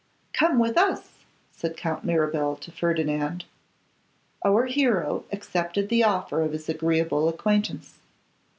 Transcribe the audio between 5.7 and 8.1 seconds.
the offer of his agreeable acquaintance.